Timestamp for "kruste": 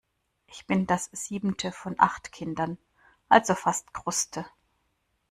3.93-4.47